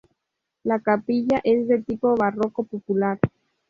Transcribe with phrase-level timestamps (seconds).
[0.63, 3.19] La capilla es de tipo barroco popular.